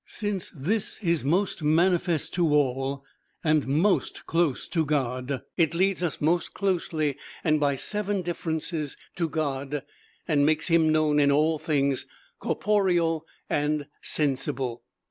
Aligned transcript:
Since 0.07 0.49
this 0.49 0.97
is 1.03 1.23
most 1.23 1.61
manifest 1.61 2.33
to 2.33 2.51
all 2.55 3.05
and 3.43 3.67
most 3.67 4.25
close 4.25 4.67
to 4.69 4.83
God, 4.83 5.43
it 5.57 5.75
leads 5.75 6.01
us 6.01 6.19
most 6.19 6.55
closely 6.55 7.17
and 7.43 7.59
by 7.59 7.75
seven 7.75 8.23
differences 8.23 8.97
to 9.17 9.29
God, 9.29 9.83
and 10.27 10.43
makes 10.43 10.69
him 10.69 10.91
known 10.91 11.19
in 11.19 11.31
all 11.31 11.59
things, 11.59 12.07
corporeal 12.39 13.27
and 13.47 13.85
sensible. 14.01 14.81